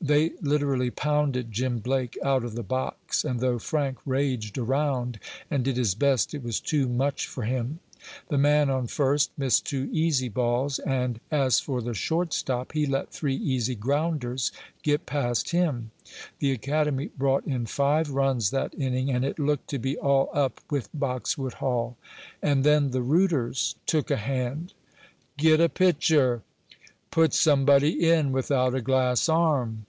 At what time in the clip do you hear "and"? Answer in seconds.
3.24-3.40, 5.50-5.64, 10.78-11.18, 19.10-19.24, 22.40-22.62